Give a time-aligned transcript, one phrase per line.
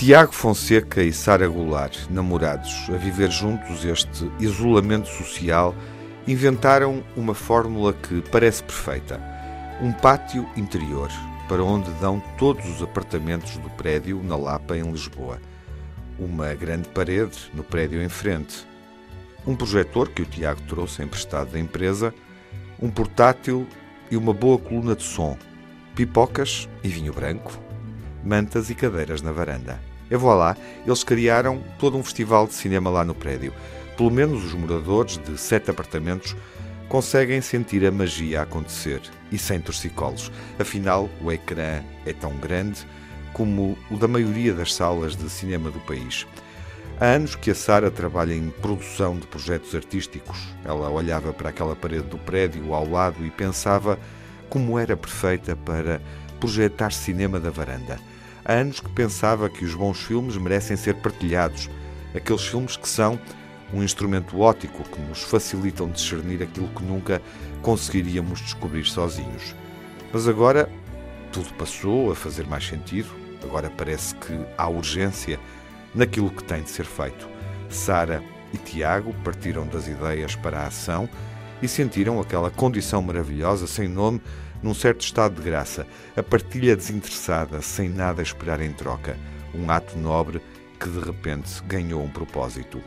[0.00, 5.74] Tiago Fonseca e Sara Goulart, namorados, a viver juntos este isolamento social,
[6.26, 9.20] inventaram uma fórmula que parece perfeita.
[9.82, 11.10] Um pátio interior,
[11.46, 15.38] para onde dão todos os apartamentos do prédio na Lapa, em Lisboa.
[16.18, 18.66] Uma grande parede no prédio em frente.
[19.46, 22.14] Um projetor que o Tiago trouxe emprestado da empresa.
[22.80, 23.66] Um portátil
[24.10, 25.36] e uma boa coluna de som,
[25.94, 27.58] pipocas e vinho branco,
[28.24, 29.80] mantas e cadeiras na varanda.
[30.10, 33.52] E voilà, eles criaram todo um festival de cinema lá no prédio.
[33.96, 36.34] Pelo menos os moradores de sete apartamentos
[36.88, 40.32] conseguem sentir a magia acontecer e sem torcicolos.
[40.58, 42.84] Afinal, o ecrã é tão grande
[43.32, 46.26] como o da maioria das salas de cinema do país.
[47.00, 50.54] Há anos que a Sara trabalha em produção de projetos artísticos.
[50.62, 53.98] Ela olhava para aquela parede do prédio ao lado e pensava
[54.50, 56.02] como era perfeita para
[56.38, 57.98] projetar cinema da varanda.
[58.44, 61.70] Há anos que pensava que os bons filmes merecem ser partilhados,
[62.14, 63.18] aqueles filmes que são
[63.72, 67.22] um instrumento óptico que nos facilitam discernir aquilo que nunca
[67.62, 69.56] conseguiríamos descobrir sozinhos.
[70.12, 70.68] Mas agora
[71.32, 73.08] tudo passou a fazer mais sentido,
[73.42, 75.40] agora parece que há urgência
[75.94, 77.28] naquilo que tem de ser feito.
[77.68, 81.08] Sara e Tiago partiram das ideias para a ação
[81.62, 84.20] e sentiram aquela condição maravilhosa, sem nome,
[84.62, 89.16] num certo estado de graça, a partilha desinteressada, sem nada esperar em troca,
[89.54, 90.40] um ato nobre
[90.78, 92.82] que de repente ganhou um propósito.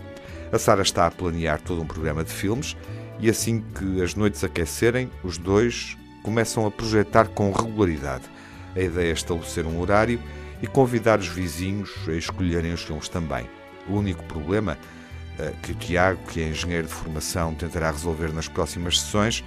[0.51, 2.77] A Sara está a planear todo um programa de filmes
[3.19, 8.23] e assim que as noites aquecerem, os dois começam a projetar com regularidade.
[8.75, 10.19] A ideia é estabelecer um horário
[10.63, 13.49] e convidar os vizinhos a escolherem os filmes também.
[13.85, 14.77] O único problema
[15.37, 19.43] eh, que o Tiago, que é engenheiro de formação, tentará resolver nas próximas sessões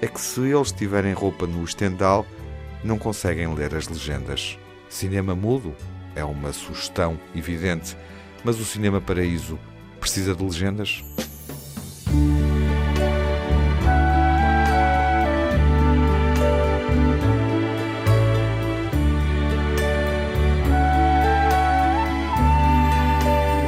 [0.00, 2.24] é que se eles tiverem roupa no estendal,
[2.84, 4.56] não conseguem ler as legendas.
[4.88, 5.74] Cinema mudo
[6.14, 7.96] é uma sugestão evidente,
[8.44, 9.58] mas o Cinema Paraíso
[9.98, 11.02] precisa de legendas?